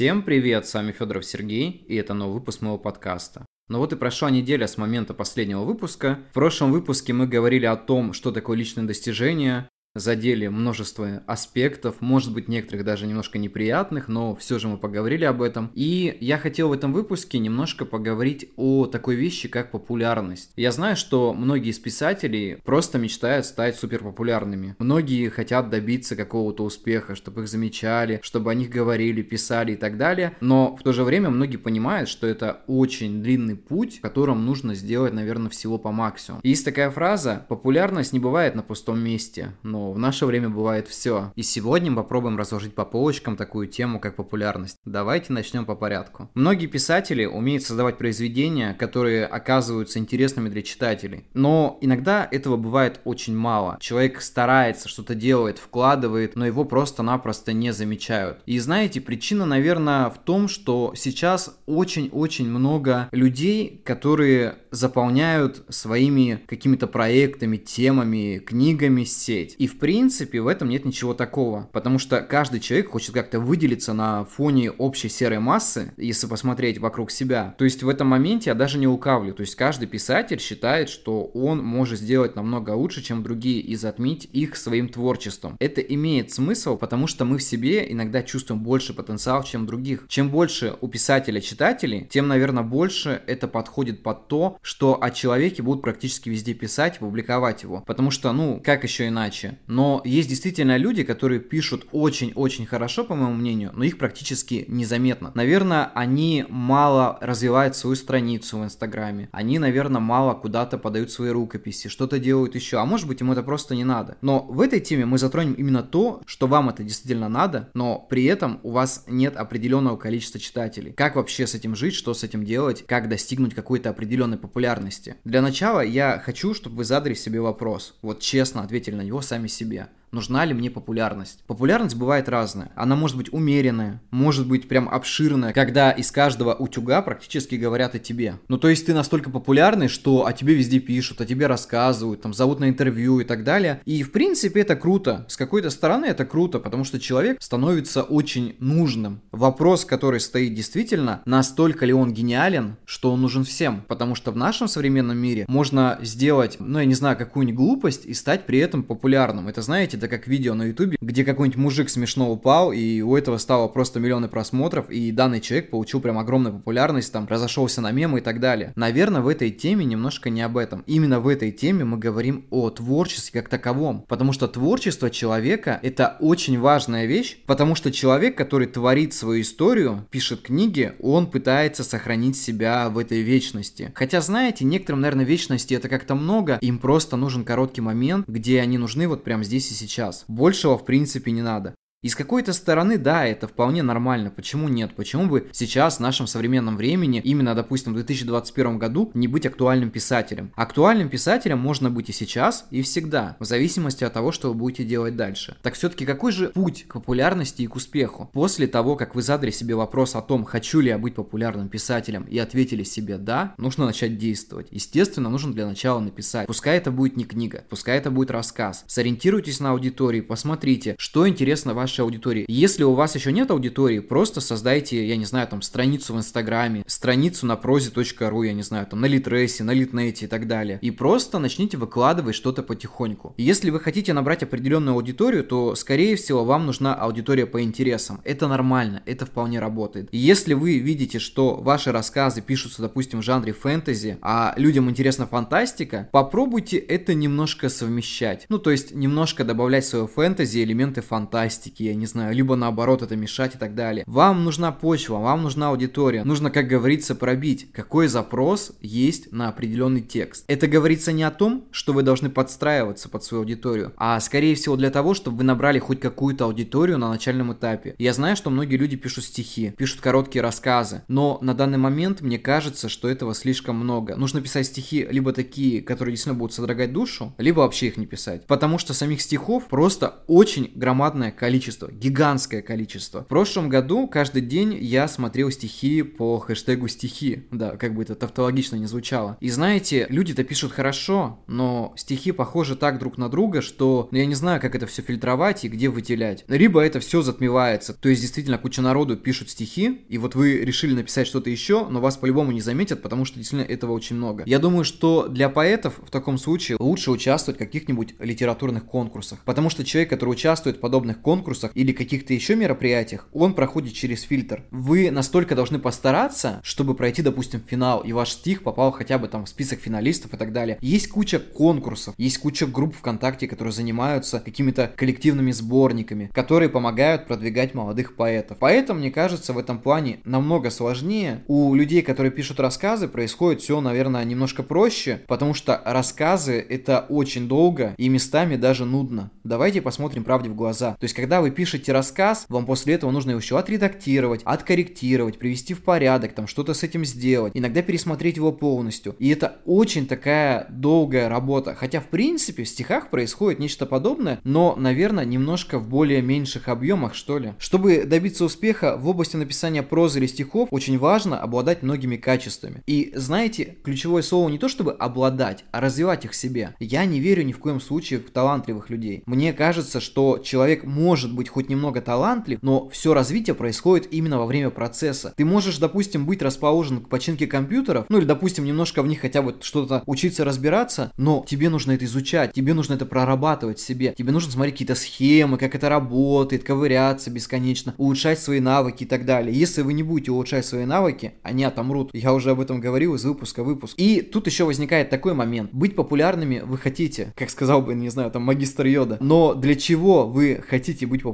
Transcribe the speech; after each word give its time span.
Всем 0.00 0.22
привет, 0.22 0.66
с 0.66 0.72
вами 0.72 0.92
Федоров 0.92 1.26
Сергей, 1.26 1.84
и 1.86 1.94
это 1.94 2.14
новый 2.14 2.36
выпуск 2.36 2.62
моего 2.62 2.78
подкаста. 2.78 3.44
Ну 3.68 3.80
вот 3.80 3.92
и 3.92 3.96
прошла 3.96 4.30
неделя 4.30 4.66
с 4.66 4.78
момента 4.78 5.12
последнего 5.12 5.64
выпуска. 5.64 6.20
В 6.30 6.32
прошлом 6.32 6.72
выпуске 6.72 7.12
мы 7.12 7.26
говорили 7.26 7.66
о 7.66 7.76
том, 7.76 8.14
что 8.14 8.32
такое 8.32 8.56
личное 8.56 8.86
достижение, 8.86 9.68
задели 9.94 10.46
множество 10.46 11.22
аспектов, 11.26 11.96
может 12.00 12.32
быть, 12.32 12.48
некоторых 12.48 12.84
даже 12.84 13.06
немножко 13.06 13.38
неприятных, 13.38 14.06
но 14.08 14.36
все 14.36 14.58
же 14.58 14.68
мы 14.68 14.78
поговорили 14.78 15.24
об 15.24 15.42
этом. 15.42 15.70
И 15.74 16.16
я 16.20 16.38
хотел 16.38 16.68
в 16.68 16.72
этом 16.72 16.92
выпуске 16.92 17.38
немножко 17.38 17.84
поговорить 17.84 18.50
о 18.56 18.86
такой 18.86 19.16
вещи, 19.16 19.48
как 19.48 19.72
популярность. 19.72 20.52
Я 20.56 20.70
знаю, 20.70 20.96
что 20.96 21.34
многие 21.34 21.70
из 21.70 21.78
писателей 21.78 22.58
просто 22.64 22.98
мечтают 22.98 23.46
стать 23.46 23.76
суперпопулярными. 23.76 24.76
Многие 24.78 25.28
хотят 25.28 25.70
добиться 25.70 26.14
какого-то 26.14 26.64
успеха, 26.64 27.16
чтобы 27.16 27.42
их 27.42 27.48
замечали, 27.48 28.20
чтобы 28.22 28.52
о 28.52 28.54
них 28.54 28.70
говорили, 28.70 29.22
писали 29.22 29.72
и 29.72 29.76
так 29.76 29.96
далее. 29.96 30.36
Но 30.40 30.76
в 30.76 30.82
то 30.82 30.92
же 30.92 31.02
время 31.02 31.30
многие 31.30 31.56
понимают, 31.56 32.08
что 32.08 32.28
это 32.28 32.62
очень 32.68 33.22
длинный 33.22 33.56
путь, 33.56 33.98
в 33.98 34.02
котором 34.02 34.46
нужно 34.46 34.74
сделать, 34.74 35.12
наверное, 35.12 35.50
всего 35.50 35.78
по 35.78 35.90
максимуму. 35.90 36.40
Есть 36.44 36.64
такая 36.64 36.90
фраза 36.90 37.44
«популярность 37.48 38.12
не 38.12 38.20
бывает 38.20 38.54
на 38.54 38.62
пустом 38.62 39.00
месте», 39.00 39.52
но 39.62 39.79
в 39.92 39.98
наше 39.98 40.26
время 40.26 40.48
бывает 40.48 40.88
все. 40.88 41.32
И 41.36 41.42
сегодня 41.42 41.90
мы 41.90 41.98
попробуем 41.98 42.36
разложить 42.36 42.74
по 42.74 42.84
полочкам 42.84 43.36
такую 43.36 43.66
тему, 43.66 44.00
как 44.00 44.16
популярность. 44.16 44.78
Давайте 44.84 45.32
начнем 45.32 45.64
по 45.64 45.74
порядку. 45.74 46.28
Многие 46.34 46.66
писатели 46.66 47.24
умеют 47.24 47.64
создавать 47.64 47.98
произведения, 47.98 48.74
которые 48.74 49.26
оказываются 49.26 49.98
интересными 49.98 50.48
для 50.48 50.62
читателей. 50.62 51.24
Но 51.34 51.78
иногда 51.80 52.28
этого 52.30 52.56
бывает 52.56 53.00
очень 53.04 53.36
мало. 53.36 53.78
Человек 53.80 54.20
старается, 54.20 54.88
что-то 54.88 55.14
делает, 55.14 55.58
вкладывает, 55.58 56.36
но 56.36 56.46
его 56.46 56.64
просто-напросто 56.64 57.52
не 57.52 57.72
замечают. 57.72 58.38
И 58.46 58.58
знаете, 58.58 59.00
причина, 59.00 59.46
наверное, 59.46 60.10
в 60.10 60.18
том, 60.18 60.48
что 60.48 60.92
сейчас 60.96 61.56
очень-очень 61.66 62.48
много 62.48 63.08
людей, 63.12 63.80
которые 63.84 64.56
заполняют 64.70 65.64
своими 65.68 66.40
какими-то 66.46 66.86
проектами, 66.86 67.56
темами, 67.56 68.38
книгами 68.38 69.04
сеть. 69.04 69.54
И 69.58 69.66
в 69.70 69.78
принципе 69.78 70.40
в 70.40 70.48
этом 70.48 70.68
нет 70.68 70.84
ничего 70.84 71.14
такого, 71.14 71.68
потому 71.72 71.98
что 71.98 72.20
каждый 72.20 72.60
человек 72.60 72.90
хочет 72.90 73.14
как-то 73.14 73.40
выделиться 73.40 73.92
на 73.92 74.24
фоне 74.24 74.70
общей 74.70 75.08
серой 75.08 75.38
массы, 75.38 75.92
если 75.96 76.26
посмотреть 76.26 76.78
вокруг 76.78 77.10
себя. 77.10 77.54
То 77.56 77.64
есть 77.64 77.82
в 77.82 77.88
этом 77.88 78.08
моменте 78.08 78.50
я 78.50 78.54
даже 78.54 78.78
не 78.78 78.88
лукавлю, 78.88 79.32
то 79.32 79.42
есть 79.42 79.54
каждый 79.54 79.86
писатель 79.86 80.40
считает, 80.40 80.88
что 80.88 81.24
он 81.34 81.64
может 81.64 82.00
сделать 82.00 82.36
намного 82.36 82.70
лучше, 82.70 83.02
чем 83.02 83.22
другие 83.22 83.60
и 83.60 83.76
затмить 83.76 84.28
их 84.32 84.56
своим 84.56 84.88
творчеством. 84.88 85.56
Это 85.60 85.80
имеет 85.80 86.32
смысл, 86.32 86.76
потому 86.76 87.06
что 87.06 87.24
мы 87.24 87.38
в 87.38 87.42
себе 87.42 87.90
иногда 87.90 88.22
чувствуем 88.22 88.62
больше 88.62 88.92
потенциал, 88.94 89.44
чем 89.44 89.66
других. 89.66 90.04
Чем 90.08 90.30
больше 90.30 90.76
у 90.80 90.88
писателя 90.88 91.40
читателей, 91.40 92.06
тем, 92.10 92.28
наверное, 92.28 92.64
больше 92.64 93.22
это 93.26 93.46
подходит 93.46 94.02
под 94.02 94.28
то, 94.28 94.58
что 94.62 95.02
о 95.02 95.10
человеке 95.10 95.62
будут 95.62 95.82
практически 95.82 96.28
везде 96.28 96.54
писать, 96.54 96.98
публиковать 96.98 97.62
его. 97.62 97.82
Потому 97.86 98.10
что, 98.10 98.32
ну, 98.32 98.60
как 98.64 98.84
еще 98.84 99.08
иначе? 99.08 99.58
Но 99.70 100.02
есть 100.04 100.28
действительно 100.28 100.76
люди, 100.76 101.04
которые 101.04 101.38
пишут 101.40 101.86
очень-очень 101.92 102.66
хорошо, 102.66 103.04
по 103.04 103.14
моему 103.14 103.34
мнению, 103.34 103.70
но 103.72 103.84
их 103.84 103.98
практически 103.98 104.64
незаметно. 104.66 105.30
Наверное, 105.34 105.92
они 105.94 106.44
мало 106.48 107.18
развивают 107.20 107.76
свою 107.76 107.94
страницу 107.94 108.58
в 108.58 108.64
Инстаграме. 108.64 109.28
Они, 109.30 109.60
наверное, 109.60 110.00
мало 110.00 110.34
куда-то 110.34 110.76
подают 110.76 111.12
свои 111.12 111.30
рукописи, 111.30 111.86
что-то 111.86 112.18
делают 112.18 112.56
еще. 112.56 112.78
А 112.78 112.84
может 112.84 113.06
быть, 113.06 113.20
им 113.20 113.30
это 113.30 113.44
просто 113.44 113.76
не 113.76 113.84
надо. 113.84 114.18
Но 114.22 114.40
в 114.40 114.60
этой 114.60 114.80
теме 114.80 115.06
мы 115.06 115.18
затронем 115.18 115.52
именно 115.52 115.84
то, 115.84 116.20
что 116.26 116.48
вам 116.48 116.68
это 116.68 116.82
действительно 116.82 117.28
надо, 117.28 117.68
но 117.72 118.04
при 118.10 118.24
этом 118.24 118.58
у 118.64 118.72
вас 118.72 119.04
нет 119.06 119.36
определенного 119.36 119.96
количества 119.96 120.40
читателей. 120.40 120.92
Как 120.94 121.14
вообще 121.14 121.46
с 121.46 121.54
этим 121.54 121.76
жить, 121.76 121.94
что 121.94 122.12
с 122.12 122.24
этим 122.24 122.44
делать, 122.44 122.84
как 122.88 123.08
достигнуть 123.08 123.54
какой-то 123.54 123.90
определенной 123.90 124.36
популярности. 124.36 125.14
Для 125.22 125.40
начала 125.40 125.80
я 125.80 126.20
хочу, 126.24 126.54
чтобы 126.54 126.74
вы 126.74 126.84
задали 126.84 127.14
себе 127.14 127.40
вопрос. 127.40 127.94
Вот 128.02 128.18
честно 128.18 128.62
ответили 128.62 128.96
на 128.96 129.02
него 129.02 129.22
сами 129.22 129.46
себе 129.46 129.59
себе 129.60 129.86
нужна 130.12 130.44
ли 130.44 130.54
мне 130.54 130.70
популярность. 130.70 131.44
Популярность 131.46 131.96
бывает 131.96 132.28
разная. 132.28 132.70
Она 132.74 132.96
может 132.96 133.16
быть 133.16 133.32
умеренная, 133.32 134.00
может 134.10 134.46
быть 134.46 134.68
прям 134.68 134.88
обширная, 134.88 135.52
когда 135.52 135.90
из 135.90 136.10
каждого 136.10 136.54
утюга 136.54 137.02
практически 137.02 137.54
говорят 137.54 137.94
о 137.94 137.98
тебе. 137.98 138.38
Ну 138.48 138.58
то 138.58 138.68
есть 138.68 138.86
ты 138.86 138.94
настолько 138.94 139.30
популярный, 139.30 139.88
что 139.88 140.26
о 140.26 140.32
тебе 140.32 140.54
везде 140.54 140.80
пишут, 140.80 141.20
о 141.20 141.26
тебе 141.26 141.46
рассказывают, 141.46 142.22
там 142.22 142.34
зовут 142.34 142.60
на 142.60 142.68
интервью 142.68 143.20
и 143.20 143.24
так 143.24 143.44
далее. 143.44 143.80
И 143.84 144.02
в 144.02 144.12
принципе 144.12 144.60
это 144.60 144.76
круто. 144.76 145.24
С 145.28 145.36
какой-то 145.36 145.70
стороны 145.70 146.06
это 146.06 146.24
круто, 146.24 146.58
потому 146.58 146.84
что 146.84 146.98
человек 146.98 147.42
становится 147.42 148.02
очень 148.02 148.56
нужным. 148.58 149.20
Вопрос, 149.32 149.84
который 149.84 150.20
стоит 150.20 150.54
действительно, 150.54 151.22
настолько 151.24 151.86
ли 151.86 151.92
он 151.92 152.12
гениален, 152.12 152.76
что 152.84 153.12
он 153.12 153.22
нужен 153.22 153.44
всем. 153.44 153.84
Потому 153.86 154.14
что 154.14 154.32
в 154.32 154.36
нашем 154.36 154.68
современном 154.68 155.18
мире 155.18 155.44
можно 155.48 155.98
сделать, 156.02 156.56
ну 156.58 156.78
я 156.78 156.84
не 156.84 156.94
знаю, 156.94 157.16
какую-нибудь 157.16 157.56
глупость 157.56 158.06
и 158.06 158.14
стать 158.14 158.46
при 158.46 158.58
этом 158.58 158.82
популярным. 158.82 159.48
Это 159.48 159.62
знаете, 159.62 159.96
это 160.00 160.08
как 160.08 160.26
видео 160.26 160.54
на 160.54 160.64
ютубе, 160.64 160.96
где 161.00 161.24
какой-нибудь 161.24 161.58
мужик 161.58 161.90
смешно 161.90 162.30
упал, 162.32 162.72
и 162.72 163.02
у 163.02 163.16
этого 163.16 163.36
стало 163.36 163.68
просто 163.68 164.00
миллионы 164.00 164.28
просмотров, 164.28 164.90
и 164.90 165.12
данный 165.12 165.40
человек 165.40 165.70
получил 165.70 166.00
прям 166.00 166.18
огромную 166.18 166.54
популярность, 166.54 167.12
там, 167.12 167.26
разошелся 167.28 167.82
на 167.82 167.92
мемы 167.92 168.18
и 168.18 168.22
так 168.22 168.40
далее. 168.40 168.72
Наверное, 168.76 169.20
в 169.20 169.28
этой 169.28 169.50
теме 169.50 169.84
немножко 169.84 170.30
не 170.30 170.40
об 170.40 170.56
этом. 170.56 170.82
Именно 170.86 171.20
в 171.20 171.28
этой 171.28 171.52
теме 171.52 171.84
мы 171.84 171.98
говорим 171.98 172.46
о 172.50 172.70
творчестве 172.70 173.40
как 173.40 173.50
таковом, 173.50 174.04
потому 174.08 174.32
что 174.32 174.48
творчество 174.48 175.10
человека— 175.10 175.78
это 175.82 176.16
очень 176.20 176.58
важная 176.58 177.04
вещь, 177.04 177.38
потому 177.46 177.74
что 177.74 177.92
человек, 177.92 178.36
который 178.36 178.66
творит 178.66 179.12
свою 179.12 179.42
историю, 179.42 180.06
пишет 180.10 180.40
книги, 180.40 180.94
он 181.00 181.26
пытается 181.26 181.84
сохранить 181.84 182.36
себя 182.36 182.88
в 182.88 182.98
этой 182.98 183.20
вечности. 183.20 183.92
Хотя, 183.94 184.22
знаете, 184.22 184.64
некоторым, 184.64 185.02
наверное, 185.02 185.26
вечности 185.26 185.74
это 185.74 185.88
как-то 185.88 186.14
много, 186.14 186.58
им 186.62 186.78
просто 186.78 187.16
нужен 187.16 187.44
короткий 187.44 187.82
момент, 187.82 188.26
где 188.26 188.60
они 188.60 188.78
нужны 188.78 189.06
вот 189.06 189.24
прям 189.24 189.44
здесь 189.44 189.70
и 189.70 189.74
сейчас 189.74 189.89
сейчас. 189.90 190.24
Большего 190.28 190.78
в 190.78 190.84
принципе 190.84 191.32
не 191.32 191.42
надо. 191.42 191.74
И 192.02 192.08
с 192.08 192.14
какой-то 192.14 192.54
стороны, 192.54 192.96
да, 192.96 193.26
это 193.26 193.46
вполне 193.46 193.82
нормально. 193.82 194.30
Почему 194.30 194.70
нет? 194.70 194.94
Почему 194.96 195.26
бы 195.26 195.48
сейчас, 195.52 195.98
в 195.98 196.00
нашем 196.00 196.26
современном 196.26 196.78
времени, 196.78 197.20
именно, 197.22 197.54
допустим, 197.54 197.92
в 197.92 197.96
2021 197.96 198.78
году, 198.78 199.10
не 199.12 199.28
быть 199.28 199.44
актуальным 199.44 199.90
писателем? 199.90 200.50
Актуальным 200.56 201.10
писателем 201.10 201.58
можно 201.58 201.90
быть 201.90 202.08
и 202.08 202.12
сейчас, 202.12 202.66
и 202.70 202.80
всегда, 202.80 203.36
в 203.38 203.44
зависимости 203.44 204.02
от 204.02 204.14
того, 204.14 204.32
что 204.32 204.48
вы 204.48 204.54
будете 204.54 204.84
делать 204.84 205.14
дальше. 205.14 205.58
Так 205.60 205.74
все-таки 205.74 206.06
какой 206.06 206.32
же 206.32 206.48
путь 206.48 206.86
к 206.88 206.94
популярности 206.94 207.60
и 207.62 207.66
к 207.66 207.76
успеху? 207.76 208.30
После 208.32 208.66
того, 208.66 208.96
как 208.96 209.14
вы 209.14 209.20
задали 209.20 209.50
себе 209.50 209.74
вопрос 209.74 210.14
о 210.16 210.22
том, 210.22 210.46
хочу 210.46 210.80
ли 210.80 210.88
я 210.88 210.96
быть 210.96 211.14
популярным 211.14 211.68
писателем, 211.68 212.22
и 212.22 212.38
ответили 212.38 212.82
себе 212.82 213.18
«да», 213.18 213.52
нужно 213.58 213.84
начать 213.84 214.16
действовать. 214.16 214.68
Естественно, 214.70 215.28
нужно 215.28 215.52
для 215.52 215.66
начала 215.66 216.00
написать. 216.00 216.46
Пускай 216.46 216.78
это 216.78 216.90
будет 216.90 217.18
не 217.18 217.24
книга, 217.24 217.64
пускай 217.68 217.98
это 217.98 218.10
будет 218.10 218.30
рассказ. 218.30 218.84
Сориентируйтесь 218.86 219.60
на 219.60 219.72
аудитории, 219.72 220.22
посмотрите, 220.22 220.96
что 220.98 221.28
интересно 221.28 221.74
вашей 221.74 221.89
вашей 221.90 222.00
аудитории. 222.00 222.44
Если 222.48 222.84
у 222.84 222.94
вас 222.94 223.14
еще 223.16 223.32
нет 223.32 223.50
аудитории, 223.50 223.98
просто 223.98 224.40
создайте, 224.40 225.06
я 225.06 225.16
не 225.16 225.24
знаю, 225.24 225.48
там, 225.48 225.60
страницу 225.60 226.14
в 226.14 226.18
Инстаграме, 226.18 226.84
страницу 226.86 227.46
на 227.46 227.56
прозе.ру, 227.56 228.42
я 228.42 228.52
не 228.52 228.62
знаю, 228.62 228.86
там, 228.86 229.00
на 229.00 229.06
Литресе, 229.06 229.64
на 229.64 229.72
Литнете 229.72 230.26
и 230.26 230.28
так 230.28 230.46
далее. 230.46 230.78
И 230.82 230.90
просто 230.90 231.38
начните 231.38 231.76
выкладывать 231.76 232.36
что-то 232.36 232.62
потихоньку. 232.62 233.34
Если 233.36 233.70
вы 233.70 233.80
хотите 233.80 234.12
набрать 234.12 234.42
определенную 234.42 234.94
аудиторию, 234.94 235.42
то, 235.42 235.74
скорее 235.74 236.14
всего, 236.14 236.44
вам 236.44 236.66
нужна 236.66 236.94
аудитория 236.94 237.46
по 237.46 237.60
интересам. 237.60 238.20
Это 238.24 238.46
нормально, 238.46 239.02
это 239.06 239.26
вполне 239.26 239.58
работает. 239.58 240.08
Если 240.12 240.54
вы 240.54 240.78
видите, 240.78 241.18
что 241.18 241.56
ваши 241.56 241.90
рассказы 241.90 242.40
пишутся, 242.40 242.82
допустим, 242.82 243.20
в 243.20 243.24
жанре 243.24 243.52
фэнтези, 243.52 244.18
а 244.22 244.54
людям 244.56 244.88
интересна 244.88 245.26
фантастика, 245.26 246.08
попробуйте 246.12 246.76
это 246.76 247.14
немножко 247.14 247.68
совмещать. 247.68 248.46
Ну, 248.48 248.58
то 248.58 248.70
есть 248.70 248.94
немножко 248.94 249.44
добавлять 249.44 249.84
в 249.84 249.88
свое 249.88 250.06
фэнтези 250.06 250.62
элементы 250.62 251.00
фантастики, 251.00 251.79
я 251.84 251.94
не 251.94 252.06
знаю, 252.06 252.34
либо 252.34 252.56
наоборот 252.56 253.02
это 253.02 253.16
мешать 253.16 253.54
и 253.54 253.58
так 253.58 253.74
далее. 253.74 254.04
Вам 254.06 254.44
нужна 254.44 254.72
почва, 254.72 255.18
вам 255.18 255.42
нужна 255.42 255.68
аудитория. 255.68 256.24
Нужно, 256.24 256.50
как 256.50 256.68
говорится, 256.68 257.14
пробить, 257.14 257.72
какой 257.72 258.08
запрос 258.08 258.72
есть 258.80 259.32
на 259.32 259.48
определенный 259.48 260.02
текст. 260.02 260.44
Это 260.48 260.66
говорится 260.66 261.12
не 261.12 261.22
о 261.22 261.30
том, 261.30 261.64
что 261.70 261.92
вы 261.92 262.02
должны 262.02 262.30
подстраиваться 262.30 263.08
под 263.08 263.24
свою 263.24 263.42
аудиторию, 263.42 263.92
а 263.96 264.20
скорее 264.20 264.54
всего 264.54 264.76
для 264.76 264.90
того, 264.90 265.14
чтобы 265.14 265.38
вы 265.38 265.44
набрали 265.44 265.78
хоть 265.78 266.00
какую-то 266.00 266.44
аудиторию 266.44 266.98
на 266.98 267.08
начальном 267.08 267.52
этапе. 267.52 267.94
Я 267.98 268.12
знаю, 268.12 268.36
что 268.36 268.50
многие 268.50 268.76
люди 268.76 268.96
пишут 268.96 269.24
стихи, 269.24 269.72
пишут 269.76 270.00
короткие 270.00 270.42
рассказы, 270.42 271.02
но 271.08 271.38
на 271.40 271.54
данный 271.54 271.78
момент 271.78 272.20
мне 272.20 272.38
кажется, 272.38 272.88
что 272.88 273.08
этого 273.08 273.34
слишком 273.34 273.76
много. 273.76 274.16
Нужно 274.16 274.40
писать 274.40 274.66
стихи 274.66 275.06
либо 275.10 275.32
такие, 275.32 275.82
которые 275.82 276.12
действительно 276.12 276.38
будут 276.38 276.54
содрогать 276.54 276.92
душу, 276.92 277.34
либо 277.38 277.60
вообще 277.60 277.86
их 277.86 277.96
не 277.96 278.06
писать. 278.06 278.46
Потому 278.46 278.78
что 278.78 278.94
самих 278.94 279.20
стихов 279.20 279.68
просто 279.68 280.20
очень 280.26 280.70
громадное 280.74 281.30
количество 281.30 281.69
количество, 281.70 281.90
гигантское 281.90 282.62
количество. 282.62 283.22
В 283.22 283.26
прошлом 283.26 283.68
году 283.68 284.08
каждый 284.08 284.42
день 284.42 284.76
я 284.80 285.08
смотрел 285.08 285.50
стихи 285.50 286.02
по 286.02 286.38
хэштегу 286.38 286.88
стихи, 286.88 287.44
да, 287.50 287.76
как 287.76 287.94
бы 287.94 288.02
это 288.02 288.14
тавтологично 288.14 288.76
не 288.76 288.86
звучало. 288.86 289.36
И 289.40 289.50
знаете, 289.50 290.06
люди-то 290.08 290.42
пишут 290.44 290.72
хорошо, 290.72 291.38
но 291.46 291.92
стихи 291.96 292.32
похожи 292.32 292.76
так 292.76 292.98
друг 292.98 293.18
на 293.18 293.28
друга, 293.28 293.62
что 293.62 294.08
ну, 294.10 294.18
я 294.18 294.26
не 294.26 294.34
знаю, 294.34 294.60
как 294.60 294.74
это 294.74 294.86
все 294.86 295.02
фильтровать 295.02 295.64
и 295.64 295.68
где 295.68 295.88
выделять. 295.88 296.44
Либо 296.48 296.80
это 296.80 297.00
все 297.00 297.22
затмевается, 297.22 297.94
то 297.94 298.08
есть 298.08 298.20
действительно 298.20 298.58
куча 298.58 298.82
народу 298.82 299.16
пишут 299.16 299.50
стихи, 299.50 300.02
и 300.08 300.18
вот 300.18 300.34
вы 300.34 300.58
решили 300.58 300.94
написать 300.94 301.26
что-то 301.26 301.50
еще, 301.50 301.86
но 301.88 302.00
вас 302.00 302.16
по-любому 302.16 302.52
не 302.52 302.60
заметят, 302.60 303.02
потому 303.02 303.24
что 303.24 303.38
действительно 303.38 303.68
этого 303.72 303.92
очень 303.92 304.16
много. 304.16 304.42
Я 304.46 304.58
думаю, 304.58 304.84
что 304.84 305.28
для 305.28 305.48
поэтов 305.48 306.00
в 306.04 306.10
таком 306.10 306.38
случае 306.38 306.76
лучше 306.80 307.10
участвовать 307.10 307.56
в 307.56 307.64
каких-нибудь 307.64 308.14
литературных 308.18 308.84
конкурсах, 308.84 309.40
потому 309.44 309.70
что 309.70 309.84
человек, 309.84 310.10
который 310.10 310.30
участвует 310.30 310.76
в 310.76 310.80
подобных 310.80 311.20
конкурсах 311.20 311.59
или 311.74 311.92
каких-то 311.92 312.34
еще 312.34 312.56
мероприятиях, 312.56 313.28
он 313.32 313.54
проходит 313.54 313.94
через 313.94 314.22
фильтр. 314.22 314.64
Вы 314.70 315.10
настолько 315.10 315.54
должны 315.54 315.78
постараться, 315.78 316.60
чтобы 316.62 316.94
пройти, 316.94 317.22
допустим, 317.22 317.62
финал, 317.66 318.00
и 318.00 318.12
ваш 318.12 318.30
стих 318.30 318.62
попал 318.62 318.92
хотя 318.92 319.18
бы 319.18 319.28
там 319.28 319.44
в 319.44 319.48
список 319.48 319.80
финалистов 319.80 320.34
и 320.34 320.36
так 320.36 320.52
далее. 320.52 320.78
Есть 320.80 321.08
куча 321.08 321.38
конкурсов, 321.38 322.14
есть 322.16 322.38
куча 322.38 322.66
групп 322.66 322.94
ВКонтакте, 322.96 323.46
которые 323.46 323.72
занимаются 323.72 324.40
какими-то 324.40 324.92
коллективными 324.96 325.52
сборниками, 325.52 326.30
которые 326.32 326.68
помогают 326.68 327.26
продвигать 327.26 327.74
молодых 327.74 328.16
поэтов. 328.16 328.58
Поэтому, 328.58 329.00
мне 329.00 329.10
кажется, 329.10 329.52
в 329.52 329.58
этом 329.58 329.78
плане 329.78 330.20
намного 330.24 330.70
сложнее. 330.70 331.44
У 331.48 331.74
людей, 331.74 332.02
которые 332.02 332.32
пишут 332.32 332.60
рассказы, 332.60 333.08
происходит 333.08 333.62
все, 333.62 333.80
наверное, 333.80 334.24
немножко 334.24 334.62
проще, 334.62 335.22
потому 335.26 335.54
что 335.54 335.80
рассказы 335.84 336.64
это 336.68 337.06
очень 337.08 337.48
долго 337.48 337.94
и 337.96 338.08
местами 338.08 338.56
даже 338.56 338.84
нудно. 338.84 339.30
Давайте 339.44 339.82
посмотрим 339.82 340.24
правде 340.24 340.50
в 340.50 340.54
глаза. 340.54 340.92
То 340.92 341.04
есть, 341.04 341.14
когда 341.14 341.40
вы 341.40 341.49
пишете 341.50 341.92
рассказ, 341.92 342.46
вам 342.48 342.66
после 342.66 342.94
этого 342.94 343.10
нужно 343.10 343.30
его 343.30 343.40
еще 343.40 343.58
отредактировать, 343.58 344.42
откорректировать, 344.44 345.38
привести 345.38 345.74
в 345.74 345.82
порядок, 345.82 346.32
там 346.32 346.46
что-то 346.46 346.74
с 346.74 346.82
этим 346.82 347.04
сделать, 347.04 347.52
иногда 347.54 347.82
пересмотреть 347.82 348.36
его 348.36 348.52
полностью. 348.52 349.16
И 349.18 349.28
это 349.28 349.58
очень 349.64 350.06
такая 350.06 350.66
долгая 350.70 351.28
работа. 351.28 351.74
Хотя, 351.74 352.00
в 352.00 352.06
принципе, 352.06 352.64
в 352.64 352.68
стихах 352.68 353.10
происходит 353.10 353.58
нечто 353.58 353.86
подобное, 353.86 354.40
но, 354.44 354.74
наверное, 354.76 355.24
немножко 355.24 355.78
в 355.78 355.88
более 355.88 356.22
меньших 356.22 356.68
объемах, 356.68 357.14
что 357.14 357.38
ли. 357.38 357.54
Чтобы 357.58 358.04
добиться 358.04 358.44
успеха 358.44 358.96
в 358.96 359.08
области 359.08 359.36
написания 359.36 359.82
прозы 359.82 360.18
или 360.18 360.26
стихов, 360.26 360.68
очень 360.70 360.98
важно 360.98 361.40
обладать 361.40 361.82
многими 361.82 362.16
качествами. 362.16 362.82
И 362.86 363.12
знаете, 363.14 363.76
ключевое 363.82 364.22
слово 364.22 364.48
не 364.48 364.58
то 364.58 364.68
чтобы 364.68 364.92
обладать, 364.92 365.64
а 365.72 365.80
развивать 365.80 366.24
их 366.24 366.32
в 366.32 366.36
себе. 366.36 366.74
Я 366.78 367.04
не 367.04 367.20
верю 367.20 367.42
ни 367.42 367.52
в 367.52 367.58
коем 367.58 367.80
случае 367.80 368.20
в 368.20 368.30
талантливых 368.30 368.90
людей. 368.90 369.22
Мне 369.26 369.52
кажется, 369.52 370.00
что 370.00 370.38
человек 370.38 370.84
может 370.84 371.32
быть 371.40 371.48
хоть 371.48 371.70
немного 371.70 372.02
талантлив, 372.02 372.58
но 372.60 372.90
все 372.90 373.14
развитие 373.14 373.54
происходит 373.54 374.12
именно 374.12 374.38
во 374.38 374.44
время 374.44 374.68
процесса. 374.68 375.32
Ты 375.34 375.46
можешь, 375.46 375.78
допустим, 375.78 376.26
быть 376.26 376.42
расположен 376.42 377.00
к 377.00 377.08
починке 377.08 377.46
компьютеров, 377.46 378.04
ну 378.10 378.18
или, 378.18 378.26
допустим, 378.26 378.66
немножко 378.66 379.02
в 379.02 379.06
них 379.06 379.20
хотя 379.20 379.40
бы 379.40 379.56
что-то 379.62 380.02
учиться 380.04 380.44
разбираться, 380.44 381.12
но 381.16 381.42
тебе 381.48 381.70
нужно 381.70 381.92
это 381.92 382.04
изучать, 382.04 382.52
тебе 382.52 382.74
нужно 382.74 382.94
это 382.94 383.06
прорабатывать 383.06 383.78
в 383.78 383.82
себе, 383.82 384.14
тебе 384.18 384.32
нужно 384.32 384.52
смотреть 384.52 384.74
какие-то 384.74 384.94
схемы, 384.94 385.56
как 385.56 385.74
это 385.74 385.88
работает, 385.88 386.62
ковыряться 386.62 387.30
бесконечно, 387.30 387.94
улучшать 387.96 388.38
свои 388.38 388.60
навыки 388.60 389.04
и 389.04 389.06
так 389.06 389.24
далее. 389.24 389.58
Если 389.58 389.80
вы 389.80 389.94
не 389.94 390.02
будете 390.02 390.32
улучшать 390.32 390.66
свои 390.66 390.84
навыки, 390.84 391.32
они 391.42 391.64
отомрут. 391.64 392.10
Я 392.12 392.34
уже 392.34 392.50
об 392.50 392.60
этом 392.60 392.82
говорил 392.82 393.14
из 393.14 393.24
выпуска 393.24 393.64
в 393.64 393.66
выпуск. 393.66 393.94
И 393.96 394.20
тут 394.20 394.46
еще 394.46 394.64
возникает 394.64 395.08
такой 395.08 395.32
момент. 395.32 395.70
Быть 395.72 395.96
популярными 395.96 396.60
вы 396.62 396.76
хотите, 396.76 397.32
как 397.34 397.48
сказал 397.48 397.80
бы, 397.80 397.94
не 397.94 398.10
знаю, 398.10 398.30
там 398.30 398.42
магистр 398.42 398.84
Йода. 398.84 399.16
Но 399.20 399.54
для 399.54 399.74
чего 399.74 400.26
вы 400.26 400.62
хотите 400.68 401.06
быть 401.06 401.22
популярными? 401.22 401.29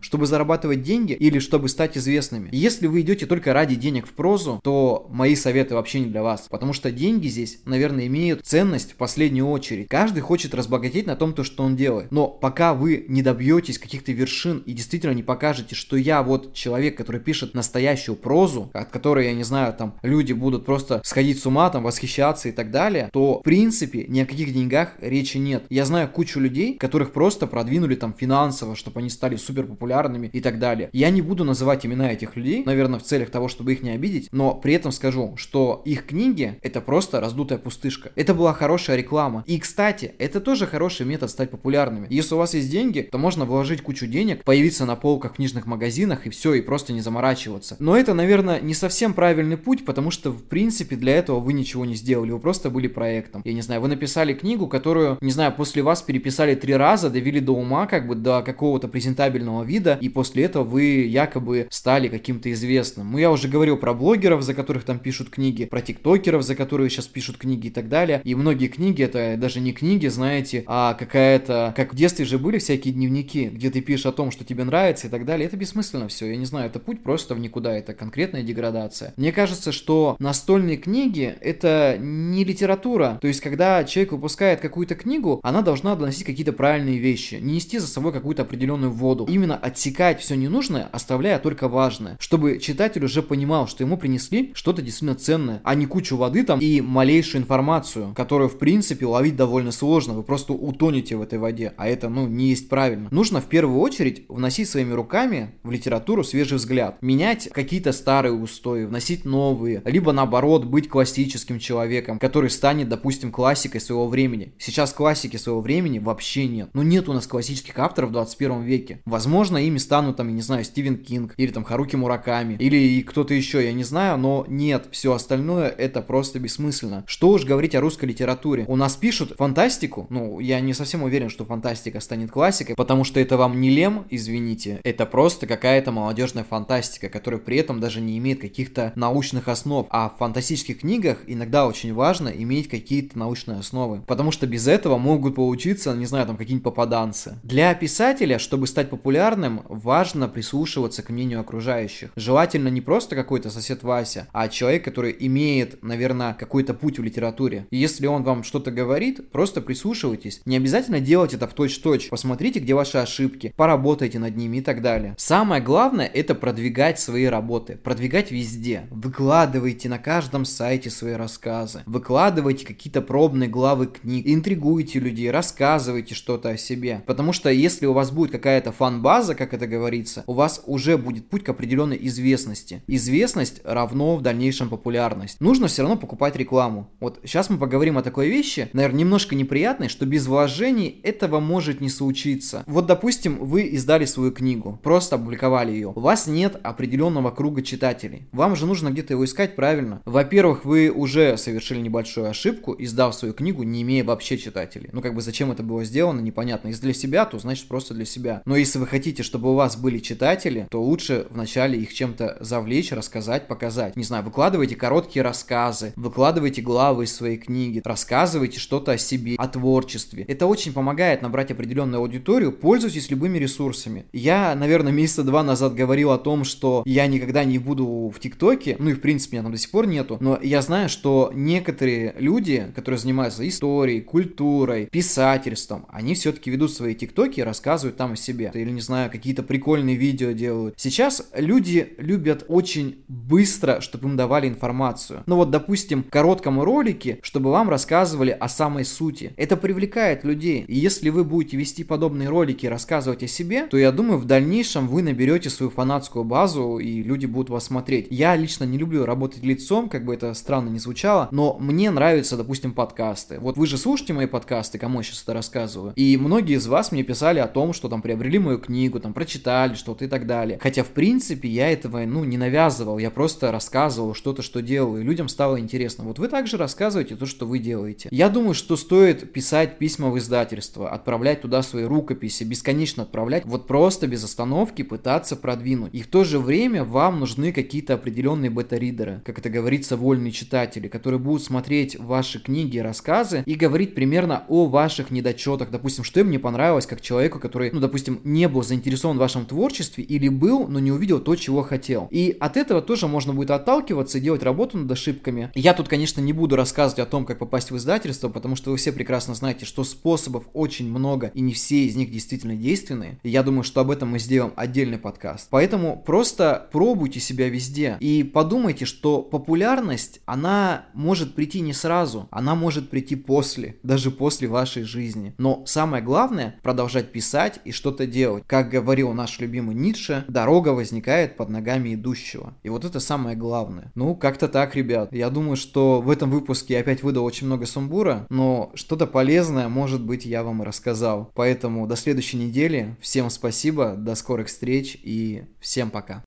Чтобы 0.00 0.26
зарабатывать 0.26 0.82
деньги 0.82 1.12
или 1.12 1.38
чтобы 1.38 1.68
стать 1.68 1.96
известными? 1.96 2.48
Если 2.52 2.86
вы 2.86 3.00
идете 3.02 3.26
только 3.26 3.52
ради 3.52 3.74
денег 3.74 4.06
в 4.06 4.12
прозу, 4.12 4.60
то 4.62 5.06
мои 5.10 5.34
советы 5.34 5.74
вообще 5.74 6.00
не 6.00 6.06
для 6.06 6.22
вас. 6.22 6.46
Потому 6.50 6.72
что 6.72 6.90
деньги 6.90 7.28
здесь, 7.28 7.60
наверное, 7.64 8.06
имеют 8.06 8.44
ценность 8.44 8.92
в 8.92 8.96
последнюю 8.96 9.48
очередь. 9.48 9.88
Каждый 9.88 10.20
хочет 10.20 10.54
разбогатеть 10.54 11.06
на 11.06 11.16
том, 11.16 11.32
то, 11.32 11.44
что 11.44 11.64
он 11.64 11.76
делает. 11.76 12.10
Но 12.12 12.28
пока 12.28 12.74
вы 12.74 13.04
не 13.08 13.22
добьетесь 13.22 13.78
каких-то 13.78 14.12
вершин 14.12 14.58
и 14.58 14.72
действительно 14.72 15.12
не 15.12 15.22
покажете, 15.22 15.74
что 15.74 15.96
я 15.96 16.22
вот 16.22 16.54
человек, 16.54 16.96
который 16.96 17.20
пишет 17.20 17.54
настоящую 17.54 18.16
прозу, 18.16 18.70
от 18.72 18.90
которой, 18.90 19.26
я 19.26 19.34
не 19.34 19.44
знаю, 19.44 19.74
там 19.74 19.94
люди 20.02 20.32
будут 20.32 20.64
просто 20.64 21.00
сходить 21.04 21.40
с 21.40 21.46
ума, 21.46 21.70
там 21.70 21.82
восхищаться 21.82 22.48
и 22.48 22.52
так 22.52 22.70
далее, 22.70 23.08
то 23.12 23.40
в 23.40 23.42
принципе 23.42 24.04
ни 24.08 24.20
о 24.20 24.26
каких 24.26 24.52
деньгах 24.52 24.94
речи 25.00 25.38
нет. 25.38 25.64
Я 25.70 25.84
знаю 25.84 26.08
кучу 26.08 26.40
людей, 26.40 26.76
которых 26.76 27.12
просто 27.12 27.46
продвинули 27.46 27.94
там 27.94 28.14
финансово, 28.14 28.76
чтобы 28.76 29.00
они 29.00 29.10
стали 29.10 29.23
супер 29.36 29.66
популярными 29.66 30.28
и 30.32 30.40
так 30.40 30.58
далее. 30.58 30.90
Я 30.92 31.10
не 31.10 31.22
буду 31.22 31.44
называть 31.44 31.84
имена 31.86 32.12
этих 32.12 32.36
людей, 32.36 32.62
наверное, 32.64 32.98
в 32.98 33.02
целях 33.02 33.30
того, 33.30 33.48
чтобы 33.48 33.72
их 33.72 33.82
не 33.82 33.90
обидеть, 33.90 34.28
но 34.32 34.54
при 34.54 34.74
этом 34.74 34.92
скажу, 34.92 35.34
что 35.36 35.82
их 35.84 36.06
книги 36.06 36.58
это 36.62 36.80
просто 36.80 37.20
раздутая 37.20 37.58
пустышка. 37.58 38.12
Это 38.14 38.34
была 38.34 38.52
хорошая 38.52 38.96
реклама. 38.96 39.44
И, 39.46 39.58
кстати, 39.58 40.14
это 40.18 40.40
тоже 40.40 40.66
хороший 40.66 41.06
метод 41.06 41.30
стать 41.30 41.50
популярными. 41.50 42.06
Если 42.10 42.34
у 42.34 42.38
вас 42.38 42.54
есть 42.54 42.70
деньги, 42.70 43.08
то 43.10 43.18
можно 43.18 43.44
вложить 43.44 43.82
кучу 43.82 44.06
денег, 44.06 44.44
появиться 44.44 44.84
на 44.86 44.96
полках 44.96 45.32
в 45.32 45.36
книжных 45.36 45.66
магазинах 45.66 46.26
и 46.26 46.30
все, 46.30 46.54
и 46.54 46.60
просто 46.60 46.92
не 46.92 47.00
заморачиваться. 47.00 47.76
Но 47.78 47.96
это, 47.96 48.14
наверное, 48.14 48.60
не 48.60 48.74
совсем 48.74 49.14
правильный 49.14 49.56
путь, 49.56 49.84
потому 49.84 50.10
что, 50.10 50.30
в 50.30 50.44
принципе, 50.44 50.96
для 50.96 51.16
этого 51.16 51.40
вы 51.40 51.52
ничего 51.52 51.84
не 51.84 51.94
сделали, 51.94 52.30
вы 52.30 52.38
просто 52.38 52.70
были 52.70 52.88
проектом. 52.88 53.42
Я 53.44 53.52
не 53.52 53.62
знаю, 53.62 53.80
вы 53.80 53.88
написали 53.88 54.34
книгу, 54.34 54.68
которую, 54.68 55.18
не 55.20 55.30
знаю, 55.30 55.52
после 55.54 55.82
вас 55.82 56.02
переписали 56.02 56.54
три 56.54 56.74
раза, 56.74 57.10
довели 57.10 57.40
до 57.40 57.52
ума, 57.52 57.86
как 57.86 58.06
бы 58.06 58.14
до 58.14 58.42
какого-то 58.42 58.88
презентабельного 59.14 59.62
вида, 59.62 59.98
и 60.00 60.08
после 60.08 60.44
этого 60.44 60.64
вы 60.64 60.82
якобы 61.06 61.68
стали 61.70 62.08
каким-то 62.08 62.52
известным. 62.52 63.12
Ну, 63.12 63.18
я 63.18 63.30
уже 63.30 63.48
говорил 63.48 63.76
про 63.76 63.94
блогеров, 63.94 64.42
за 64.42 64.54
которых 64.54 64.84
там 64.84 64.98
пишут 64.98 65.30
книги, 65.30 65.64
про 65.64 65.80
тиктокеров, 65.80 66.42
за 66.42 66.54
которые 66.54 66.90
сейчас 66.90 67.06
пишут 67.06 67.38
книги 67.38 67.68
и 67.68 67.70
так 67.70 67.88
далее. 67.88 68.20
И 68.24 68.34
многие 68.34 68.68
книги 68.68 69.02
это 69.02 69.36
даже 69.36 69.60
не 69.60 69.72
книги, 69.72 70.08
знаете, 70.08 70.64
а 70.66 70.94
какая-то, 70.94 71.72
как 71.76 71.92
в 71.92 71.96
детстве 71.96 72.24
же 72.24 72.38
были 72.38 72.58
всякие 72.58 72.92
дневники, 72.94 73.46
где 73.46 73.70
ты 73.70 73.80
пишешь 73.80 74.06
о 74.06 74.12
том, 74.12 74.30
что 74.30 74.44
тебе 74.44 74.64
нравится 74.64 75.06
и 75.06 75.10
так 75.10 75.24
далее. 75.24 75.46
Это 75.46 75.56
бессмысленно 75.56 76.08
все. 76.08 76.26
Я 76.26 76.36
не 76.36 76.46
знаю, 76.46 76.66
это 76.66 76.78
путь 76.78 77.02
просто 77.02 77.34
в 77.34 77.38
никуда, 77.38 77.76
это 77.76 77.94
конкретная 77.94 78.42
деградация. 78.42 79.14
Мне 79.16 79.32
кажется, 79.32 79.72
что 79.72 80.16
настольные 80.18 80.76
книги 80.76 81.34
это 81.40 81.96
не 82.00 82.44
литература. 82.44 83.18
То 83.20 83.28
есть, 83.28 83.40
когда 83.40 83.84
человек 83.84 84.12
выпускает 84.12 84.60
какую-то 84.60 84.94
книгу, 84.94 85.40
она 85.42 85.62
должна 85.62 85.94
доносить 85.94 86.24
какие-то 86.24 86.52
правильные 86.52 86.98
вещи, 86.98 87.36
не 87.36 87.54
нести 87.54 87.78
за 87.78 87.86
собой 87.86 88.12
какую-то 88.12 88.42
определенную 88.42 88.90
воду. 89.04 89.26
Именно 89.28 89.56
отсекать 89.56 90.20
все 90.20 90.34
ненужное, 90.34 90.88
оставляя 90.90 91.38
только 91.38 91.68
важное. 91.68 92.16
Чтобы 92.18 92.58
читатель 92.58 93.04
уже 93.04 93.22
понимал, 93.22 93.68
что 93.68 93.84
ему 93.84 93.96
принесли 93.96 94.52
что-то 94.54 94.82
действительно 94.82 95.14
ценное, 95.14 95.60
а 95.62 95.74
не 95.74 95.86
кучу 95.86 96.16
воды 96.16 96.42
там 96.42 96.58
и 96.58 96.80
малейшую 96.80 97.42
информацию, 97.42 98.12
которую, 98.16 98.48
в 98.48 98.58
принципе, 98.58 99.06
ловить 99.06 99.36
довольно 99.36 99.72
сложно. 99.72 100.14
Вы 100.14 100.22
просто 100.22 100.52
утонете 100.52 101.16
в 101.16 101.22
этой 101.22 101.38
воде, 101.38 101.74
а 101.76 101.86
это, 101.86 102.08
ну, 102.08 102.26
не 102.26 102.48
есть 102.48 102.68
правильно. 102.68 103.08
Нужно 103.10 103.40
в 103.40 103.46
первую 103.46 103.80
очередь 103.80 104.24
вносить 104.28 104.68
своими 104.68 104.92
руками 104.92 105.54
в 105.62 105.70
литературу 105.70 106.24
свежий 106.24 106.56
взгляд. 106.56 107.00
Менять 107.02 107.48
какие-то 107.52 107.92
старые 107.92 108.32
устои, 108.32 108.84
вносить 108.84 109.24
новые, 109.24 109.82
либо 109.84 110.12
наоборот 110.12 110.64
быть 110.64 110.88
классическим 110.88 111.58
человеком, 111.58 112.18
который 112.18 112.50
станет, 112.50 112.88
допустим, 112.88 113.30
классикой 113.30 113.80
своего 113.80 114.08
времени. 114.08 114.54
Сейчас 114.58 114.92
классики 114.92 115.36
своего 115.36 115.60
времени 115.60 115.98
вообще 115.98 116.46
нет. 116.46 116.70
Ну 116.72 116.82
нет 116.82 117.08
у 117.08 117.12
нас 117.12 117.26
классических 117.26 117.78
авторов 117.78 118.10
в 118.10 118.12
21 118.12 118.62
веке. 118.62 118.93
Возможно, 119.04 119.58
ими 119.58 119.78
станут 119.78 120.16
там, 120.16 120.28
я 120.28 120.34
не 120.34 120.42
знаю, 120.42 120.64
Стивен 120.64 120.96
Кинг, 120.98 121.34
или 121.36 121.50
там 121.50 121.64
Харуки 121.64 121.96
Мураками, 121.96 122.56
или 122.58 123.02
кто-то 123.02 123.34
еще, 123.34 123.64
я 123.64 123.72
не 123.72 123.84
знаю, 123.84 124.18
но 124.18 124.44
нет, 124.48 124.86
все 124.90 125.12
остальное 125.12 125.68
это 125.68 126.02
просто 126.02 126.38
бессмысленно. 126.38 127.04
Что 127.06 127.30
уж 127.30 127.44
говорить 127.44 127.74
о 127.74 127.80
русской 127.80 128.06
литературе. 128.06 128.64
У 128.68 128.76
нас 128.76 128.96
пишут 128.96 129.34
фантастику, 129.38 130.06
ну, 130.10 130.40
я 130.40 130.60
не 130.60 130.74
совсем 130.74 131.02
уверен, 131.02 131.28
что 131.28 131.44
фантастика 131.44 132.00
станет 132.00 132.30
классикой, 132.30 132.74
потому 132.76 133.04
что 133.04 133.20
это 133.20 133.36
вам 133.36 133.60
не 133.60 133.70
лем, 133.70 134.06
извините, 134.10 134.80
это 134.84 135.06
просто 135.06 135.46
какая-то 135.46 135.92
молодежная 135.92 136.44
фантастика, 136.44 137.08
которая 137.08 137.40
при 137.40 137.58
этом 137.58 137.80
даже 137.80 138.00
не 138.00 138.18
имеет 138.18 138.40
каких-то 138.40 138.92
научных 138.94 139.48
основ. 139.48 139.86
А 139.90 140.08
в 140.10 140.18
фантастических 140.18 140.80
книгах 140.80 141.18
иногда 141.26 141.66
очень 141.66 141.94
важно 141.94 142.28
иметь 142.28 142.68
какие-то 142.68 143.18
научные 143.18 143.58
основы, 143.58 144.02
потому 144.06 144.30
что 144.30 144.46
без 144.46 144.66
этого 144.66 144.98
могут 144.98 145.34
получиться, 145.34 145.94
не 145.94 146.06
знаю, 146.06 146.26
там 146.26 146.36
какие-нибудь 146.36 146.64
попаданцы. 146.64 147.38
Для 147.42 147.74
писателя, 147.74 148.38
чтобы 148.38 148.66
стать 148.66 148.83
популярным, 148.90 149.62
важно 149.68 150.28
прислушиваться 150.28 151.02
к 151.02 151.10
мнению 151.10 151.40
окружающих. 151.40 152.10
Желательно 152.16 152.68
не 152.68 152.80
просто 152.80 153.16
какой-то 153.16 153.50
сосед 153.50 153.82
Вася, 153.82 154.28
а 154.32 154.48
человек, 154.48 154.84
который 154.84 155.14
имеет, 155.18 155.82
наверное, 155.82 156.34
какой-то 156.34 156.74
путь 156.74 156.98
в 156.98 157.02
литературе. 157.02 157.66
И 157.70 157.76
если 157.76 158.06
он 158.06 158.22
вам 158.22 158.44
что-то 158.44 158.70
говорит, 158.70 159.30
просто 159.30 159.60
прислушивайтесь. 159.60 160.40
Не 160.44 160.56
обязательно 160.56 161.00
делать 161.00 161.34
это 161.34 161.46
в 161.46 161.54
точь-точь. 161.54 162.08
Посмотрите, 162.10 162.60
где 162.60 162.74
ваши 162.74 162.98
ошибки, 162.98 163.52
поработайте 163.56 164.18
над 164.18 164.36
ними 164.36 164.58
и 164.58 164.60
так 164.60 164.82
далее. 164.82 165.14
Самое 165.18 165.62
главное 165.62 166.06
это 166.06 166.34
продвигать 166.34 166.98
свои 166.98 167.24
работы, 167.24 167.76
продвигать 167.76 168.30
везде. 168.30 168.82
Выкладывайте 168.90 169.88
на 169.88 169.98
каждом 169.98 170.44
сайте 170.44 170.90
свои 170.90 171.14
рассказы, 171.14 171.82
выкладывайте 171.86 172.66
какие-то 172.66 173.02
пробные 173.02 173.48
главы 173.48 173.86
книг, 173.86 174.24
интригуйте 174.26 174.98
людей, 174.98 175.30
рассказывайте 175.30 176.14
что-то 176.14 176.50
о 176.50 176.56
себе. 176.56 177.02
Потому 177.06 177.32
что 177.32 177.50
если 177.50 177.86
у 177.86 177.92
вас 177.92 178.10
будет 178.10 178.30
какая-то 178.30 178.72
фан-база, 178.74 179.34
как 179.34 179.54
это 179.54 179.66
говорится, 179.66 180.24
у 180.26 180.34
вас 180.34 180.62
уже 180.66 180.98
будет 180.98 181.28
путь 181.28 181.44
к 181.44 181.48
определенной 181.48 181.98
известности. 182.02 182.82
Известность 182.86 183.60
равно 183.64 184.16
в 184.16 184.22
дальнейшем 184.22 184.68
популярность. 184.68 185.40
Нужно 185.40 185.68
все 185.68 185.82
равно 185.82 185.96
покупать 185.96 186.36
рекламу. 186.36 186.90
Вот 187.00 187.20
сейчас 187.24 187.50
мы 187.50 187.58
поговорим 187.58 187.98
о 187.98 188.02
такой 188.02 188.28
вещи, 188.28 188.68
наверное, 188.72 189.00
немножко 189.00 189.34
неприятной, 189.34 189.88
что 189.88 190.06
без 190.06 190.26
вложений 190.26 191.00
этого 191.02 191.40
может 191.40 191.80
не 191.80 191.88
случиться. 191.88 192.64
Вот, 192.66 192.86
допустим, 192.86 193.38
вы 193.38 193.62
издали 193.62 194.04
свою 194.04 194.32
книгу, 194.32 194.78
просто 194.82 195.16
опубликовали 195.16 195.72
ее. 195.72 195.92
У 195.94 196.00
вас 196.00 196.26
нет 196.26 196.58
определенного 196.62 197.30
круга 197.30 197.62
читателей. 197.62 198.28
Вам 198.32 198.56
же 198.56 198.66
нужно 198.66 198.90
где-то 198.90 199.14
его 199.14 199.24
искать 199.24 199.56
правильно. 199.56 200.02
Во-первых, 200.04 200.64
вы 200.64 200.90
уже 200.90 201.36
совершили 201.36 201.80
небольшую 201.80 202.28
ошибку, 202.28 202.74
издав 202.78 203.14
свою 203.14 203.34
книгу, 203.34 203.62
не 203.62 203.82
имея 203.82 204.04
вообще 204.04 204.38
читателей. 204.38 204.90
Ну, 204.92 205.00
как 205.00 205.14
бы 205.14 205.20
зачем 205.20 205.52
это 205.52 205.62
было 205.62 205.84
сделано, 205.84 206.20
непонятно. 206.20 206.68
Если 206.68 206.82
для 206.82 206.94
себя, 206.94 207.24
то 207.24 207.38
значит 207.38 207.68
просто 207.68 207.94
для 207.94 208.04
себя. 208.04 208.42
Но 208.44 208.56
если 208.64 208.78
вы 208.78 208.86
хотите, 208.86 209.22
чтобы 209.22 209.50
у 209.50 209.54
вас 209.54 209.76
были 209.76 209.98
читатели, 209.98 210.66
то 210.70 210.82
лучше 210.82 211.26
вначале 211.28 211.78
их 211.78 211.92
чем-то 211.92 212.38
завлечь, 212.40 212.92
рассказать, 212.92 213.46
показать. 213.46 213.94
Не 213.94 214.04
знаю, 214.04 214.24
выкладывайте 214.24 214.74
короткие 214.74 215.22
рассказы, 215.22 215.92
выкладывайте 215.96 216.62
главы 216.62 217.04
из 217.04 217.14
своей 217.14 217.36
книги, 217.36 217.82
рассказывайте 217.84 218.58
что-то 218.58 218.92
о 218.92 218.98
себе, 218.98 219.34
о 219.36 219.48
творчестве. 219.48 220.24
Это 220.28 220.46
очень 220.46 220.72
помогает 220.72 221.20
набрать 221.20 221.50
определенную 221.50 222.00
аудиторию, 222.00 222.52
пользуйтесь 222.52 223.10
любыми 223.10 223.36
ресурсами. 223.36 224.06
Я, 224.14 224.54
наверное, 224.54 224.92
месяца 224.92 225.24
два 225.24 225.42
назад 225.42 225.74
говорил 225.74 226.10
о 226.12 226.18
том, 226.18 226.44
что 226.44 226.82
я 226.86 227.06
никогда 227.06 227.44
не 227.44 227.58
буду 227.58 228.10
в 228.14 228.18
ТикТоке, 228.18 228.76
ну 228.78 228.88
и 228.88 228.94
в 228.94 229.02
принципе 229.02 229.36
меня 229.36 229.42
там 229.42 229.52
до 229.52 229.58
сих 229.58 229.70
пор 229.70 229.86
нету, 229.86 230.16
но 230.20 230.38
я 230.42 230.62
знаю, 230.62 230.88
что 230.88 231.30
некоторые 231.34 232.14
люди, 232.18 232.72
которые 232.74 232.98
занимаются 232.98 233.46
историей, 233.46 234.00
культурой, 234.00 234.86
писательством, 234.86 235.84
они 235.90 236.14
все-таки 236.14 236.50
ведут 236.50 236.72
свои 236.72 236.94
ТикТоки 236.94 237.40
и 237.40 237.42
рассказывают 237.42 237.98
там 237.98 238.12
о 238.12 238.16
себе. 238.16 238.50
Или, 238.58 238.70
не 238.70 238.80
знаю, 238.80 239.10
какие-то 239.10 239.42
прикольные 239.42 239.96
видео 239.96 240.32
делают. 240.32 240.74
Сейчас 240.76 241.28
люди 241.34 241.94
любят 241.98 242.44
очень 242.48 243.04
быстро, 243.08 243.80
чтобы 243.80 244.08
им 244.08 244.16
давали 244.16 244.48
информацию. 244.48 245.22
Ну 245.26 245.36
вот, 245.36 245.50
допустим, 245.50 246.04
коротком 246.10 246.60
ролике, 246.60 247.18
чтобы 247.22 247.50
вам 247.50 247.70
рассказывали 247.70 248.30
о 248.30 248.48
самой 248.48 248.84
сути. 248.84 249.32
Это 249.36 249.56
привлекает 249.56 250.24
людей. 250.24 250.64
И 250.66 250.76
если 250.78 251.10
вы 251.10 251.24
будете 251.24 251.56
вести 251.56 251.84
подобные 251.84 252.28
ролики 252.28 252.66
и 252.66 252.68
рассказывать 252.68 253.22
о 253.22 253.26
себе, 253.26 253.66
то 253.66 253.76
я 253.76 253.92
думаю, 253.92 254.18
в 254.18 254.24
дальнейшем 254.24 254.88
вы 254.88 255.02
наберете 255.02 255.50
свою 255.50 255.70
фанатскую 255.70 256.24
базу 256.24 256.78
и 256.78 257.02
люди 257.02 257.26
будут 257.26 257.50
вас 257.50 257.64
смотреть. 257.64 258.08
Я 258.10 258.36
лично 258.36 258.64
не 258.64 258.78
люблю 258.78 259.04
работать 259.04 259.42
лицом, 259.42 259.88
как 259.88 260.04
бы 260.04 260.14
это 260.14 260.34
странно 260.34 260.68
не 260.68 260.78
звучало, 260.78 261.28
но 261.30 261.56
мне 261.58 261.90
нравятся, 261.90 262.36
допустим, 262.36 262.72
подкасты. 262.72 263.38
Вот 263.40 263.56
вы 263.56 263.66
же 263.66 263.78
слушаете 263.78 264.12
мои 264.12 264.26
подкасты, 264.26 264.78
кому 264.78 264.98
я 264.98 265.04
сейчас 265.04 265.22
это 265.22 265.34
рассказываю. 265.34 265.92
И 265.96 266.16
многие 266.16 266.56
из 266.56 266.66
вас 266.66 266.92
мне 266.92 267.02
писали 267.02 267.38
о 267.38 267.48
том, 267.48 267.72
что 267.72 267.88
там 267.88 268.02
приобрели 268.02 268.33
мою 268.38 268.58
книгу, 268.58 269.00
там 269.00 269.12
прочитали 269.12 269.74
что-то 269.74 270.04
и 270.04 270.08
так 270.08 270.26
далее. 270.26 270.58
Хотя, 270.60 270.82
в 270.82 270.88
принципе, 270.88 271.48
я 271.48 271.70
этого, 271.70 272.04
ну, 272.04 272.24
не 272.24 272.36
навязывал, 272.36 272.98
я 272.98 273.10
просто 273.10 273.52
рассказывал 273.52 274.14
что-то, 274.14 274.42
что 274.42 274.62
делаю, 274.62 275.02
и 275.02 275.04
людям 275.04 275.28
стало 275.28 275.58
интересно. 275.60 276.04
Вот 276.04 276.18
вы 276.18 276.28
также 276.28 276.56
рассказываете 276.56 277.16
то, 277.16 277.26
что 277.26 277.46
вы 277.46 277.58
делаете. 277.58 278.08
Я 278.10 278.28
думаю, 278.28 278.54
что 278.54 278.76
стоит 278.76 279.32
писать 279.32 279.78
письма 279.78 280.10
в 280.10 280.18
издательство, 280.18 280.90
отправлять 280.90 281.42
туда 281.42 281.62
свои 281.62 281.84
рукописи, 281.84 282.44
бесконечно 282.44 283.02
отправлять, 283.04 283.44
вот 283.44 283.66
просто 283.66 284.06
без 284.06 284.24
остановки 284.24 284.82
пытаться 284.82 285.36
продвинуть. 285.36 285.94
И 285.94 286.02
в 286.02 286.06
то 286.06 286.24
же 286.24 286.38
время 286.38 286.84
вам 286.84 287.20
нужны 287.20 287.52
какие-то 287.52 287.94
определенные 287.94 288.50
бета-ридеры, 288.50 289.22
как 289.24 289.38
это 289.38 289.50
говорится, 289.50 289.96
вольные 289.96 290.32
читатели, 290.32 290.88
которые 290.88 291.20
будут 291.20 291.42
смотреть 291.42 291.98
ваши 291.98 292.40
книги 292.40 292.76
и 292.76 292.80
рассказы 292.80 293.42
и 293.46 293.54
говорить 293.54 293.94
примерно 293.94 294.44
о 294.48 294.66
ваших 294.66 295.10
недочетах. 295.10 295.70
Допустим, 295.70 296.04
что 296.04 296.20
им 296.20 296.30
не 296.30 296.38
понравилось 296.38 296.86
как 296.86 297.00
человеку, 297.00 297.38
который, 297.38 297.70
ну, 297.72 297.80
допустим, 297.80 298.20
не 298.24 298.48
был 298.48 298.62
заинтересован 298.62 299.16
в 299.16 299.20
вашем 299.20 299.46
творчестве 299.46 300.02
или 300.02 300.28
был, 300.28 300.66
но 300.66 300.78
не 300.78 300.90
увидел 300.90 301.20
то, 301.20 301.36
чего 301.36 301.62
хотел. 301.62 302.08
И 302.10 302.36
от 302.40 302.56
этого 302.56 302.82
тоже 302.82 303.06
можно 303.06 303.32
будет 303.32 303.50
отталкиваться 303.50 304.18
и 304.18 304.20
делать 304.20 304.42
работу 304.42 304.78
над 304.78 304.90
ошибками. 304.90 305.50
Я 305.54 305.74
тут, 305.74 305.88
конечно, 305.88 306.20
не 306.20 306.32
буду 306.32 306.56
рассказывать 306.56 307.00
о 307.00 307.10
том, 307.10 307.24
как 307.26 307.38
попасть 307.38 307.70
в 307.70 307.76
издательство, 307.76 308.28
потому 308.28 308.56
что 308.56 308.70
вы 308.70 308.76
все 308.76 308.92
прекрасно 308.92 309.34
знаете, 309.34 309.66
что 309.66 309.84
способов 309.84 310.44
очень 310.52 310.88
много, 310.90 311.30
и 311.34 311.40
не 311.40 311.52
все 311.52 311.84
из 311.84 311.96
них 311.96 312.10
действительно 312.10 312.56
действенные. 312.56 313.18
И 313.22 313.28
я 313.28 313.42
думаю, 313.42 313.62
что 313.62 313.80
об 313.80 313.90
этом 313.90 314.10
мы 314.10 314.18
сделаем 314.18 314.52
отдельный 314.56 314.98
подкаст. 314.98 315.48
Поэтому 315.50 316.02
просто 316.04 316.68
пробуйте 316.72 317.20
себя 317.20 317.48
везде 317.48 317.96
и 318.00 318.22
подумайте, 318.22 318.84
что 318.84 319.22
популярность, 319.22 320.20
она 320.24 320.86
может 320.94 321.34
прийти 321.34 321.60
не 321.60 321.72
сразу, 321.72 322.28
она 322.30 322.54
может 322.54 322.90
прийти 322.90 323.16
после, 323.16 323.76
даже 323.82 324.10
после 324.10 324.48
вашей 324.48 324.82
жизни. 324.82 325.34
Но 325.38 325.62
самое 325.66 326.02
главное, 326.02 326.58
продолжать 326.62 327.12
писать 327.12 327.60
и 327.64 327.72
что-то 327.72 328.06
делать. 328.14 328.44
Как 328.46 328.70
говорил 328.70 329.12
наш 329.12 329.40
любимый 329.40 329.74
Ницше, 329.74 330.24
дорога 330.28 330.70
возникает 330.70 331.36
под 331.36 331.50
ногами 331.50 331.94
идущего. 331.94 332.54
И 332.62 332.68
вот 332.68 332.84
это 332.84 333.00
самое 333.00 333.36
главное. 333.36 333.90
Ну, 333.94 334.14
как-то 334.14 334.48
так, 334.48 334.76
ребят. 334.76 335.12
Я 335.12 335.28
думаю, 335.28 335.56
что 335.56 336.00
в 336.00 336.08
этом 336.08 336.30
выпуске 336.30 336.74
я 336.74 336.80
опять 336.80 337.02
выдал 337.02 337.24
очень 337.24 337.46
много 337.46 337.66
сумбура, 337.66 338.26
но 338.30 338.70
что-то 338.74 339.06
полезное, 339.06 339.68
может 339.68 340.02
быть, 340.02 340.24
я 340.24 340.42
вам 340.44 340.62
и 340.62 340.66
рассказал. 340.66 341.30
Поэтому 341.34 341.86
до 341.86 341.96
следующей 341.96 342.38
недели. 342.38 342.96
Всем 343.00 343.28
спасибо, 343.30 343.94
до 343.96 344.14
скорых 344.14 344.46
встреч 344.46 344.96
и 345.02 345.44
всем 345.60 345.90
пока. 345.90 346.22